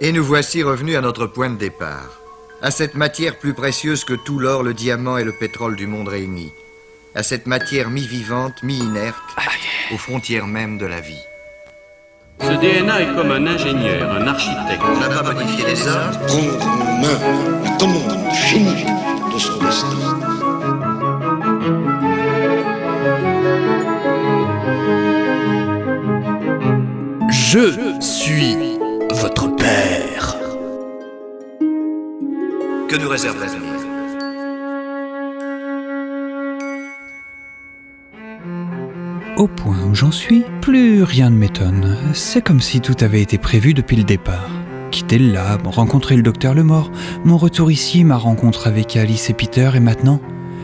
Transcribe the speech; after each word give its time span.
Et 0.00 0.12
nous 0.12 0.22
voici 0.22 0.62
revenus 0.62 0.96
à 0.96 1.00
notre 1.00 1.26
point 1.26 1.50
de 1.50 1.56
départ. 1.56 2.20
À 2.62 2.70
cette 2.70 2.94
matière 2.94 3.36
plus 3.36 3.52
précieuse 3.52 4.04
que 4.04 4.14
tout 4.14 4.38
l'or, 4.38 4.62
le 4.62 4.72
diamant 4.72 5.18
et 5.18 5.24
le 5.24 5.32
pétrole 5.32 5.74
du 5.74 5.88
monde 5.88 6.06
réunis. 6.06 6.52
À 7.16 7.24
cette 7.24 7.46
matière 7.46 7.90
mi-vivante, 7.90 8.62
mi-inerte, 8.62 9.16
aux 9.92 9.98
frontières 9.98 10.46
même 10.46 10.78
de 10.78 10.86
la 10.86 11.00
vie. 11.00 11.24
Ce 12.40 12.52
DNA 12.52 13.02
est 13.02 13.14
comme 13.16 13.32
un 13.32 13.44
ingénieur, 13.48 14.12
un 14.12 14.28
architecte. 14.28 14.82
On 14.84 15.00
n'a 15.00 15.08
pas 15.08 15.32
modifié 15.32 15.66
les 15.66 15.88
hommes, 15.88 16.12
prendre 16.28 16.64
en 16.64 17.00
main 17.00 17.18
la 17.64 17.70
commande 17.78 18.32
finie 18.32 18.84
de 19.34 19.38
son 19.38 19.58
destin. 19.58 19.88
Je 27.30 28.00
suis 28.00 28.78
votre 29.10 29.57
que 32.88 32.96
nous 32.96 33.08
réserve 33.08 33.38
l'avenir 33.38 33.62
Au 39.36 39.46
point 39.46 39.76
où 39.88 39.94
j'en 39.94 40.10
suis, 40.10 40.44
plus 40.60 41.04
rien 41.04 41.30
ne 41.30 41.36
m'étonne. 41.36 41.96
C'est 42.12 42.42
comme 42.42 42.60
si 42.60 42.80
tout 42.80 42.96
avait 43.00 43.20
été 43.20 43.38
prévu 43.38 43.74
depuis 43.74 43.96
le 43.96 44.02
départ. 44.04 44.50
Quitter 44.90 45.18
le 45.18 45.32
lab, 45.32 45.66
rencontrer 45.66 46.16
le 46.16 46.22
docteur 46.22 46.54
Lemort, 46.54 46.90
mon 47.24 47.36
retour 47.36 47.70
ici, 47.70 48.02
ma 48.04 48.16
rencontre 48.16 48.66
avec 48.66 48.96
Alice 48.96 49.30
et 49.30 49.34
Peter, 49.34 49.70
et 49.74 49.80
maintenant... 49.80 50.20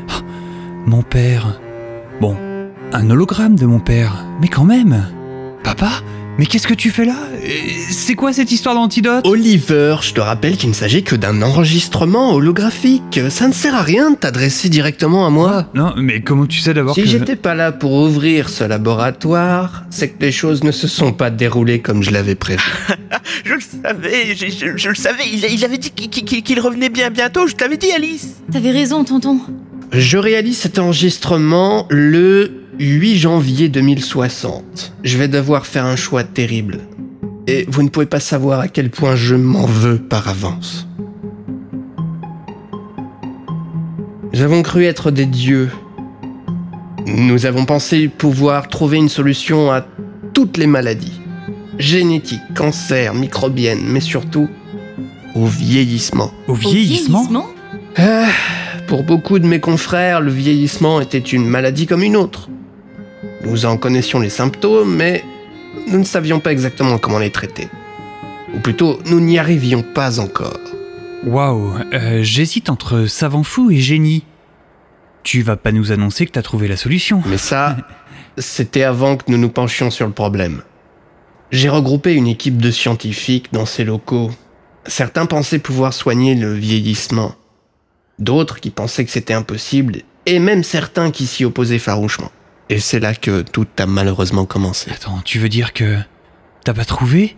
Ah, 0.09 0.23
mon 0.87 1.03
père. 1.03 1.61
Bon, 2.21 2.37
un 2.93 3.11
hologramme 3.11 3.57
de 3.57 3.67
mon 3.67 3.81
père, 3.81 4.25
mais 4.41 4.49
quand 4.49 4.65
même. 4.65 5.07
Papa? 5.63 5.91
Mais 6.39 6.47
qu'est-ce 6.47 6.67
que 6.67 6.75
tu 6.75 6.91
fais 6.91 7.05
là? 7.05 7.15
C'est 7.91 8.15
quoi 8.17 8.33
cette 8.33 8.51
histoire 8.51 8.75
d'antidote? 8.75 9.25
Oliver, 9.27 9.97
je 10.03 10.13
te 10.15 10.21
rappelle 10.21 10.57
qu'il 10.57 10.69
ne 10.69 10.75
s'agit 10.75 11.05
que 11.05 11.15
d'un 11.15 11.43
enregistrement 11.43 12.33
holographique. 12.35 13.21
Ça 13.31 13.47
ne 13.47 13.53
sert 13.53 13.75
à 13.75 13.83
rien 13.83 14.11
de 14.11 14.17
t'adresser 14.17 14.69
directement 14.69 15.27
à 15.27 15.31
moi. 15.31 15.69
Non, 15.75 15.93
mais 15.97 16.23
comment 16.23 16.47
tu 16.47 16.59
sais 16.59 16.75
d'abord 16.75 16.95
Si 16.95 17.03
que... 17.03 17.09
j'étais 17.09 17.37
pas 17.37 17.55
là 17.55 17.71
pour 17.71 17.93
ouvrir 17.93 18.49
ce 18.49 18.65
laboratoire, 18.65 19.85
c'est 19.91 20.09
que 20.09 20.23
les 20.25 20.33
choses 20.33 20.65
ne 20.65 20.73
se 20.73 20.89
sont 20.89 21.13
pas 21.13 21.31
déroulées 21.31 21.81
comme 21.81 22.03
je 22.03 22.11
l'avais 22.11 22.35
prévu. 22.35 22.63
Je 23.45 23.55
le 23.55 23.61
savais, 23.61 24.35
je, 24.37 24.47
je- 24.47 24.77
je 24.77 24.89
le 24.89 24.95
savais. 24.95 25.23
Il, 25.33 25.45
il 25.51 25.65
avait 25.65 25.79
dit 25.79 25.91
qu'il 25.91 26.61
revenait 26.61 26.89
bien 26.89 27.11
bientôt. 27.11 27.47
Je 27.47 27.55
te 27.55 27.63
l'avais 27.65 27.77
dit, 27.77 27.91
Alice. 27.91 28.35
T'avais 28.53 28.71
raison, 28.71 29.05
tonton. 29.05 29.41
Je 29.93 30.19
réalise 30.19 30.59
cet 30.59 30.79
enregistrement 30.79 31.87
le 31.91 32.64
8 32.79 33.19
janvier 33.19 33.69
2060. 33.69 34.95
Je 35.05 35.19
vais 35.19 35.29
devoir 35.29 35.67
faire 35.67 35.85
un 35.87 35.97
choix 35.97 36.25
terrible. 36.25 36.81
Et 37.47 37.65
vous 37.69 37.83
ne 37.83 37.89
pouvez 37.89 38.07
pas 38.07 38.21
savoir 38.21 38.61
à 38.61 38.69
quel 38.69 38.91
point 38.91 39.17
je 39.17 39.35
m'en 39.35 39.67
veux 39.67 39.99
par 39.99 40.29
avance. 40.29 40.89
Nous 44.33 44.41
avons 44.41 44.63
cru 44.63 44.85
être 44.85 45.11
des 45.11 45.27
dieux. 45.27 45.71
Nous 47.07 47.47
avons 47.47 47.67
pensé 47.67 48.09
pouvoir 48.09 48.69
trouver 48.69 48.97
une 48.97 49.09
solution 49.09 49.71
à 49.71 49.87
toutes 50.33 50.57
les 50.57 50.67
maladies. 50.67 51.21
Génétique, 51.79 52.41
cancer, 52.57 53.15
microbienne, 53.15 53.83
mais 53.87 54.01
surtout 54.01 54.49
au 55.35 55.47
vieillissement. 55.47 56.33
Au 56.49 56.53
Au 56.53 56.55
vieillissement, 56.55 57.27
Ah, 57.97 58.27
pour 58.87 59.05
beaucoup 59.05 59.39
de 59.39 59.47
mes 59.47 59.61
confrères, 59.61 60.21
le 60.21 60.33
vieillissement 60.33 61.01
était 61.01 61.19
une 61.19 61.47
maladie 61.47 61.87
comme 61.87 62.03
une 62.03 62.17
autre. 62.17 62.49
Nous 63.45 63.67
en 63.67 63.77
connaissions 63.77 64.21
les 64.21 64.31
symptômes, 64.31 64.95
mais 64.95 65.23
nous 65.87 65.99
ne 65.99 66.05
savions 66.05 66.41
pas 66.41 66.53
exactement 66.53 66.99
comment 66.99 67.19
les 67.19 67.31
traiter. 67.31 67.69
Ou 68.55 68.61
plutôt, 68.61 68.99
nous 69.07 69.21
n'y 69.21 69.39
arrivions 69.39 69.83
pas 69.83 70.19
encore. 70.19 70.61
Waouh, 71.25 71.75
euh, 71.93 72.23
j'hésite 72.23 72.71
entre 72.71 73.07
savant 73.07 73.43
fou 73.43 73.71
et 73.71 73.79
génie. 73.79 74.25
Tu 75.23 75.43
vas 75.43 75.57
pas 75.57 75.73
nous 75.73 75.93
annoncer 75.93 76.27
que 76.27 76.33
t'as 76.33 76.43
trouvé 76.43 76.69
la 76.69 76.77
solution. 76.77 77.23
Mais 77.27 77.39
ça, 77.39 77.77
c'était 78.39 78.83
avant 78.83 79.17
que 79.17 79.25
nous 79.29 79.39
nous 79.39 79.49
penchions 79.49 79.91
sur 79.91 80.07
le 80.07 80.13
problème. 80.13 80.63
J'ai 81.51 81.69
regroupé 81.69 82.15
une 82.15 82.27
équipe 82.27 82.61
de 82.61 82.71
scientifiques 82.71 83.53
dans 83.53 83.67
ces 83.67 83.85
locaux. 83.85 84.31
Certains 84.87 85.27
pensaient 85.27 85.59
pouvoir 85.59 85.93
soigner 85.93 86.35
le 86.35 86.53
vieillissement. 86.53 87.35
D'autres 88.19 88.61
qui 88.61 88.71
pensaient 88.71 89.05
que 89.05 89.11
c'était 89.11 89.35
impossible, 89.35 90.03
et 90.27 90.39
même 90.39 90.63
certains 90.63 91.11
qui 91.11 91.27
s'y 91.27 91.45
opposaient 91.45 91.79
farouchement. 91.79 92.31
Et 92.71 92.81
c'est 92.81 93.01
là 93.01 93.15
que 93.15 93.43
tout 93.43 93.67
a 93.79 93.87
malheureusement 93.87 94.47
commencé. 94.47 94.91
Attends, 94.91 95.21
tu 95.25 95.39
veux 95.39 95.49
dire 95.49 95.73
que 95.73 95.99
t'as 96.65 96.73
pas 96.75 96.85
trouvé? 96.85 97.37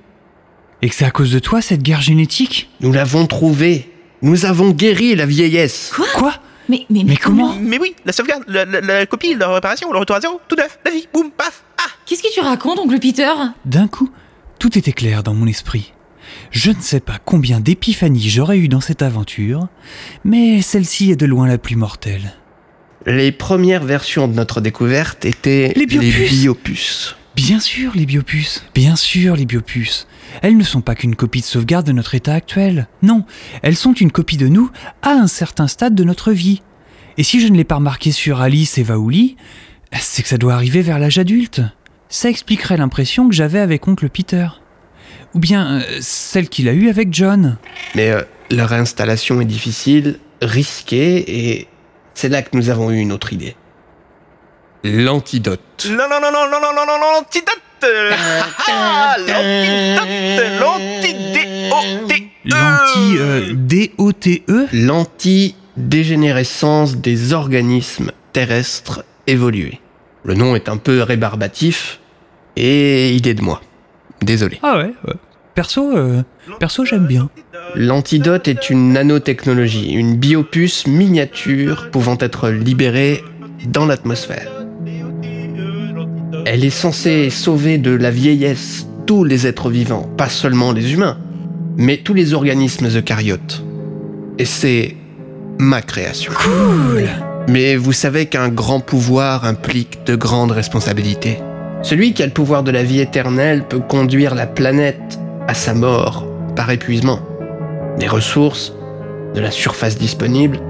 Et 0.83 0.89
que 0.89 0.95
c'est 0.95 1.05
à 1.05 1.11
cause 1.11 1.33
de 1.33 1.39
toi 1.39 1.61
cette 1.63 1.83
guerre 1.83 2.01
génétique? 2.03 2.71
Nous 2.81 2.93
l'avons 2.93 3.27
trouvé. 3.27 3.93
Nous 4.23 4.45
avons 4.47 4.71
guéri 4.71 5.15
la 5.17 5.27
vieillesse. 5.27 5.93
Quoi? 6.15 6.35
Mais, 6.69 6.85
mais, 6.91 7.05
Mais 7.05 7.17
comment? 7.17 7.55
Mais 7.61 7.79
oui, 7.79 7.95
la 8.05 8.13
sauvegarde, 8.13 8.43
la, 8.49 8.65
la- 8.65 8.81
la 8.81 9.07
copie, 9.07 9.35
la 9.35 9.49
réparation, 9.53 9.93
le 9.93 9.99
retour 9.99 10.17
à 10.17 10.21
zéro, 10.21 10.41
tout 10.49 10.57
neuf, 10.57 10.79
la 10.85 10.91
vie, 10.91 11.07
boum, 11.13 11.31
paf. 11.31 11.63
Ah 11.79 11.83
Qu'est-ce 12.07 12.23
que 12.23 12.33
tu 12.33 12.41
racontes, 12.41 12.79
oncle 12.79 12.99
Peter? 12.99 13.31
D'un 13.65 13.87
coup, 13.89 14.11
tout 14.59 14.77
était 14.79 14.93
clair 14.93 15.23
dans 15.23 15.35
mon 15.35 15.47
esprit. 15.47 15.93
Je 16.51 16.71
ne 16.73 16.81
sais 16.81 16.99
pas 17.01 17.19
combien 17.25 17.61
d'épiphanies 17.61 18.29
j'aurais 18.29 18.59
eu 18.59 18.67
dans 18.69 18.81
cette 18.81 19.03
aventure, 19.03 19.69
mais 20.25 20.61
celle-ci 20.61 21.11
est 21.13 21.17
de 21.17 21.27
loin 21.27 21.47
la 21.47 21.59
plus 21.59 21.77
mortelle. 21.77 22.35
Les 23.07 23.31
premières 23.31 23.85
versions 23.85 24.27
de 24.27 24.35
notre 24.35 24.61
découverte 24.61 25.25
étaient 25.25 25.73
Les 25.77 25.87
biopuces. 25.87 26.31
biopuces. 26.41 27.17
Bien 27.37 27.61
sûr, 27.61 27.93
les 27.95 28.07
biopuces. 28.07 28.65
Bien 28.75 28.97
sûr, 28.97 29.37
les 29.37 29.45
biopuces. 29.47 30.09
Elles 30.43 30.57
ne 30.57 30.65
sont 30.65 30.81
pas 30.81 30.95
qu'une 30.97 31.15
copie 31.15 31.41
de 31.41 31.45
sauvegarde 31.45 31.87
de 31.87 31.93
notre 31.93 32.15
état 32.17 32.35
actuel. 32.35 32.89
Non, 33.03 33.25
elles 33.63 33.77
sont 33.77 33.93
une 33.93 34.11
copie 34.11 34.37
de 34.39 34.49
nous 34.49 34.71
à 35.03 35.11
un 35.11 35.29
certain 35.29 35.69
stade 35.69 35.95
de 35.95 36.03
notre 36.03 36.33
vie. 36.33 36.63
Et 37.17 37.23
si 37.23 37.41
je 37.41 37.47
ne 37.47 37.57
l'ai 37.57 37.65
pas 37.65 37.77
remarqué 37.77 38.11
sur 38.11 38.41
Alice 38.41 38.77
et 38.79 38.83
Vaouli, 38.83 39.37
c'est 39.93 40.23
que 40.23 40.29
ça 40.29 40.39
doit 40.39 40.55
arriver 40.55 40.83
vers 40.83 40.99
l'âge 40.99 41.19
adulte. 41.19 41.61
Ça 42.09 42.29
expliquerait 42.29 42.77
l'impression 42.77 43.29
que 43.29 43.35
j'avais 43.35 43.61
avec 43.61 43.87
oncle 43.87 44.09
Peter. 44.09 44.49
Ou 45.35 45.39
bien 45.39 45.81
euh, 45.81 45.83
celle 46.01 46.49
qu'il 46.49 46.69
a 46.69 46.73
eue 46.73 46.89
avec 46.89 47.13
John. 47.13 47.57
Mais 47.95 48.11
euh, 48.11 48.23
leur 48.51 48.73
installation 48.73 49.41
est 49.41 49.47
difficile, 49.47 50.19
risquée, 50.41 51.55
et 51.57 51.69
c'est 52.17 52.29
là 52.31 52.41
que 52.41 52.57
nous 52.57 52.71
avons 52.71 52.91
eu 52.91 52.97
une 52.97 53.13
autre 53.13 53.35
idée. 53.35 53.55
L'antidote. 54.83 55.87
Non, 55.91 56.09
non, 56.09 56.19
non, 56.19 56.31
non, 56.33 56.47
non, 56.51 56.61
non, 56.63 56.73
non, 56.75 56.87
non, 56.99 57.23
ah, 58.69 59.17
l'antidote 59.19 60.09
L'antidote 60.59 61.51
L'anti-D-O-T-E 62.49 63.21
euh, 63.21 63.53
L'anti-D-O-T-E 63.53 64.69
L'anti-dégénérescence 64.73 66.97
des 66.97 67.35
organismes 67.35 68.13
terrestres 68.33 69.05
évolués. 69.27 69.83
Le 70.25 70.33
nom 70.33 70.57
est 70.57 70.71
un 70.71 70.79
peu 70.79 71.03
rébarbatif 71.03 72.01
et 72.57 73.15
il 73.15 73.29
est 73.29 73.35
de 73.35 73.43
moi. 73.43 73.61
Désolé. 74.23 74.59
Ah 74.63 74.79
ouais, 74.79 74.95
ouais. 75.07 75.17
Perso, 75.55 75.95
euh, 75.95 76.23
perso 76.59 76.87
j'aime 76.87 77.07
bien. 77.07 77.29
L'antidote 77.79 78.49
est 78.49 78.71
une 78.71 78.95
nanotechnologie, 78.95 79.93
une 79.93 80.17
biopuce 80.17 80.87
miniature 80.87 81.91
pouvant 81.91 82.17
être 82.21 82.49
libérée 82.49 83.23
dans 83.69 83.85
l'atmosphère. 83.85 84.51
Elle 86.47 86.65
est 86.65 86.71
censée 86.71 87.29
sauver 87.29 87.77
de 87.77 87.91
la 87.91 88.11
vieillesse 88.11 88.87
tous 89.05 89.25
les 89.25 89.47
êtres 89.47 89.69
vivants, 89.69 90.09
pas 90.17 90.31
seulement 90.31 90.73
les 90.73 90.95
humains, 90.95 91.19
mais 91.77 91.99
tous 91.99 92.15
les 92.15 92.33
organismes 92.33 92.89
eucaryotes. 92.89 93.63
Et 94.39 94.47
c'est 94.47 94.97
ma 95.59 95.83
création. 95.83 96.33
Cool 96.35 97.11
Mais 97.47 97.77
vous 97.77 97.93
savez 97.93 98.25
qu'un 98.25 98.49
grand 98.49 98.81
pouvoir 98.81 99.45
implique 99.45 99.99
de 100.07 100.17
grandes 100.17 100.53
responsabilités. 100.53 101.41
Celui 101.83 102.15
qui 102.15 102.23
a 102.23 102.27
le 102.27 102.33
pouvoir 102.33 102.63
de 102.63 102.71
la 102.71 102.83
vie 102.83 103.01
éternelle 103.01 103.65
peut 103.69 103.81
conduire 103.81 104.35
la 104.35 104.47
planète 104.47 105.19
à 105.47 105.53
sa 105.53 105.75
mort 105.75 106.27
par 106.57 106.71
épuisement. 106.71 107.21
Des 107.99 108.09
ressources, 108.09 108.75
de 109.35 109.41
la 109.41 109.51
surface 109.51 109.97
disponible. 109.97 110.61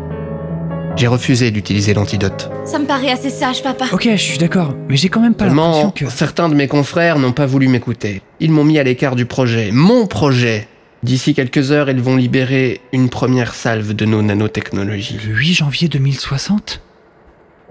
J'ai 0.96 1.08
refusé 1.08 1.50
d'utiliser 1.50 1.92
l'antidote. 1.92 2.50
Ça 2.64 2.78
me 2.78 2.86
paraît 2.86 3.10
assez 3.10 3.30
sage, 3.30 3.62
papa. 3.62 3.86
Ok, 3.92 4.08
je 4.10 4.16
suis 4.16 4.38
d'accord, 4.38 4.74
mais 4.88 4.96
j'ai 4.96 5.08
quand 5.08 5.20
même 5.20 5.34
pas 5.34 5.46
l'impression 5.46 5.90
que... 5.90 6.08
certains 6.08 6.48
de 6.48 6.54
mes 6.54 6.68
confrères 6.68 7.18
n'ont 7.18 7.32
pas 7.32 7.46
voulu 7.46 7.68
m'écouter. 7.68 8.22
Ils 8.40 8.50
m'ont 8.50 8.64
mis 8.64 8.78
à 8.78 8.82
l'écart 8.82 9.16
du 9.16 9.26
projet. 9.26 9.70
Mon 9.72 10.06
projet 10.06 10.68
D'ici 11.02 11.34
quelques 11.34 11.70
heures, 11.72 11.90
ils 11.90 12.00
vont 12.00 12.16
libérer 12.16 12.80
une 12.92 13.10
première 13.10 13.54
salve 13.54 13.92
de 13.92 14.04
nos 14.06 14.22
nanotechnologies. 14.22 15.18
Le 15.26 15.34
8 15.34 15.54
janvier 15.54 15.88
2060 15.88 16.80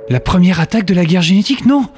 La 0.10 0.20
première 0.20 0.60
attaque 0.60 0.86
de 0.86 0.94
la 0.94 1.06
guerre 1.06 1.24
génétique? 1.24 1.66
Non 1.66 1.90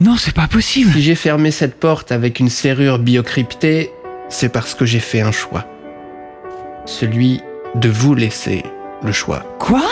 Non, 0.00 0.16
c'est 0.16 0.34
pas 0.34 0.48
possible 0.48 0.92
Si 0.92 1.02
j'ai 1.02 1.14
fermé 1.14 1.50
cette 1.50 1.78
porte 1.78 2.10
avec 2.10 2.40
une 2.40 2.48
serrure 2.48 2.98
biocryptée, 2.98 3.90
c'est 4.28 4.48
parce 4.50 4.74
que 4.74 4.84
j'ai 4.84 5.00
fait 5.00 5.20
un 5.20 5.32
choix. 5.32 5.66
Celui 6.90 7.40
de 7.76 7.88
vous 7.88 8.16
laisser 8.16 8.64
le 9.04 9.12
choix. 9.12 9.44
Quoi? 9.60 9.84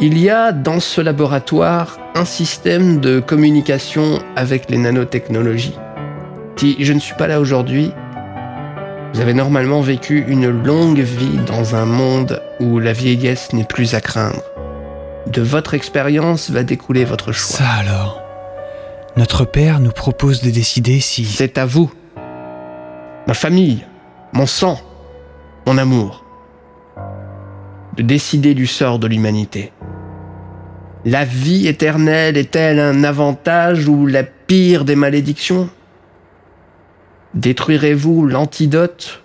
Il 0.00 0.16
y 0.18 0.30
a 0.30 0.52
dans 0.52 0.78
ce 0.78 1.00
laboratoire 1.00 1.98
un 2.14 2.24
système 2.24 3.00
de 3.00 3.18
communication 3.18 4.20
avec 4.36 4.70
les 4.70 4.78
nanotechnologies. 4.78 5.76
Si 6.54 6.76
je 6.78 6.92
ne 6.92 7.00
suis 7.00 7.16
pas 7.16 7.26
là 7.26 7.40
aujourd'hui, 7.40 7.92
Vous 9.14 9.20
avez 9.20 9.34
normalement 9.34 9.82
vécu 9.82 10.24
une 10.26 10.48
longue 10.48 11.00
vie 11.00 11.38
dans 11.46 11.74
un 11.74 11.84
monde 11.84 12.40
où 12.60 12.78
la 12.78 12.94
vieillesse 12.94 13.52
n'est 13.52 13.64
plus 13.64 13.94
à 13.94 14.00
craindre. 14.00 14.40
De 15.26 15.42
votre 15.42 15.74
expérience 15.74 16.50
va 16.50 16.62
découler 16.64 17.04
votre 17.04 17.30
choix. 17.30 17.58
Ça 17.58 17.68
alors? 17.80 18.22
Notre 19.18 19.44
père 19.44 19.80
nous 19.80 19.90
propose 19.90 20.40
de 20.42 20.50
décider 20.50 21.00
si... 21.00 21.26
C'est 21.26 21.58
à 21.58 21.66
vous. 21.66 21.92
Ma 23.26 23.34
famille, 23.34 23.84
mon 24.32 24.46
sang, 24.46 24.80
mon 25.66 25.78
amour. 25.78 26.24
De 27.96 28.02
décider 28.02 28.54
du 28.54 28.66
sort 28.66 28.98
de 28.98 29.06
l'humanité. 29.06 29.72
La 31.04 31.24
vie 31.24 31.66
éternelle 31.66 32.36
est-elle 32.36 32.78
un 32.78 33.04
avantage 33.04 33.88
ou 33.88 34.06
la 34.06 34.22
pire 34.22 34.84
des 34.84 34.96
malédictions? 34.96 35.68
Détruirez-vous 37.34 38.26
l'antidote 38.26 39.22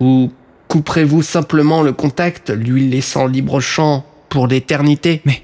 ou 0.00 0.30
couperez-vous 0.68 1.22
simplement 1.22 1.82
le 1.82 1.92
contact, 1.92 2.50
lui 2.50 2.88
laissant 2.88 3.26
libre 3.26 3.60
champ 3.60 4.04
pour 4.28 4.46
l'éternité? 4.46 5.22
Mais, 5.24 5.42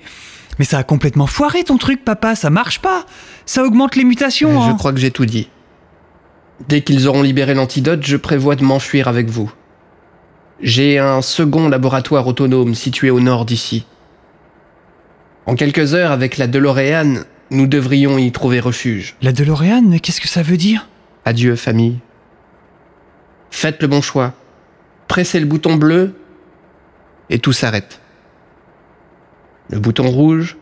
mais 0.58 0.64
ça 0.64 0.78
a 0.78 0.82
complètement 0.82 1.26
foiré 1.26 1.64
ton 1.64 1.78
truc, 1.78 2.04
papa, 2.04 2.34
ça 2.34 2.50
marche 2.50 2.80
pas 2.80 3.06
Ça 3.46 3.64
augmente 3.64 3.96
les 3.96 4.04
mutations 4.04 4.62
Je 4.62 4.70
hein. 4.70 4.76
crois 4.78 4.92
que 4.92 5.00
j'ai 5.00 5.10
tout 5.10 5.26
dit. 5.26 5.48
Dès 6.68 6.82
qu'ils 6.82 7.08
auront 7.08 7.22
libéré 7.22 7.54
l'antidote, 7.54 8.04
je 8.04 8.16
prévois 8.16 8.56
de 8.56 8.62
m'enfuir 8.62 9.08
avec 9.08 9.30
vous. 9.30 9.52
J'ai 10.62 11.00
un 11.00 11.22
second 11.22 11.68
laboratoire 11.68 12.24
autonome 12.28 12.76
situé 12.76 13.10
au 13.10 13.18
nord 13.18 13.44
d'ici. 13.44 13.84
En 15.44 15.56
quelques 15.56 15.94
heures, 15.94 16.12
avec 16.12 16.38
la 16.38 16.46
DeLorean, 16.46 17.24
nous 17.50 17.66
devrions 17.66 18.16
y 18.16 18.30
trouver 18.30 18.60
refuge. 18.60 19.16
La 19.22 19.32
DeLorean, 19.32 19.98
qu'est-ce 19.98 20.20
que 20.20 20.28
ça 20.28 20.42
veut 20.42 20.56
dire? 20.56 20.88
Adieu, 21.24 21.56
famille. 21.56 21.98
Faites 23.50 23.82
le 23.82 23.88
bon 23.88 24.00
choix. 24.00 24.34
Pressez 25.08 25.40
le 25.40 25.46
bouton 25.46 25.74
bleu 25.74 26.14
et 27.28 27.40
tout 27.40 27.52
s'arrête. 27.52 28.00
Le 29.68 29.80
bouton 29.80 30.08
rouge 30.08 30.56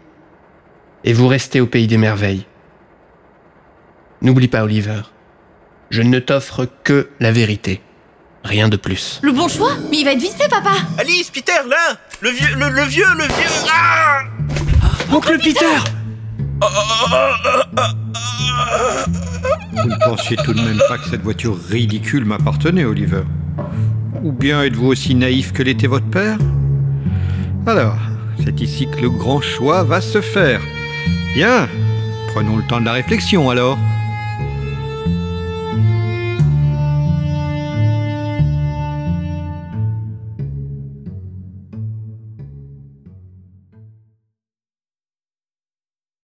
et 1.05 1.13
vous 1.13 1.29
restez 1.29 1.61
au 1.61 1.67
pays 1.67 1.87
des 1.87 1.99
merveilles. 1.99 2.47
N'oublie 4.23 4.49
pas, 4.49 4.65
Oliver. 4.65 5.03
Je 5.91 6.01
ne 6.01 6.19
t'offre 6.19 6.67
que 6.85 7.11
la 7.21 7.33
vérité. 7.33 7.83
Rien 8.45 8.69
de 8.69 8.77
plus. 8.77 9.21
Le 9.23 9.33
bon 9.33 9.49
choix 9.49 9.73
Mais 9.91 9.99
il 9.99 10.05
va 10.05 10.13
être 10.13 10.21
vite 10.21 10.35
fait, 10.35 10.49
papa. 10.49 10.71
Alice, 10.99 11.31
Peter, 11.31 11.53
là. 11.69 11.97
Le 12.21 12.31
vieux, 12.31 12.55
le, 12.57 12.69
le 12.71 12.83
vieux, 12.83 13.07
le 13.17 13.25
vieux. 13.25 13.69
Ah 13.71 14.21
Oncle 15.13 15.39
Peter. 15.39 15.67
Vous 19.83 19.89
ne 19.89 20.05
pensiez 20.05 20.37
tout 20.37 20.53
de 20.53 20.61
même 20.61 20.81
pas 20.89 20.99
que 20.99 21.09
cette 21.09 21.23
voiture 21.23 21.57
ridicule 21.69 22.25
m'appartenait, 22.25 22.85
Oliver. 22.85 23.23
Ou 24.23 24.33
bien 24.33 24.63
êtes-vous 24.63 24.89
aussi 24.89 25.15
naïf 25.15 25.53
que 25.53 25.63
l'était 25.63 25.87
votre 25.87 26.07
père? 26.07 26.37
Alors, 27.67 27.97
c'est 28.45 28.61
ici 28.61 28.87
que 28.91 29.01
le 29.01 29.11
grand 29.11 29.41
choix 29.41 29.83
va 29.83 30.01
se 30.01 30.21
faire. 30.21 30.61
Bien, 31.35 31.69
prenons 32.33 32.57
le 32.57 32.63
temps 32.65 32.81
de 32.81 32.87
la 32.87 32.93
réflexion 32.93 33.51
alors. 33.51 33.79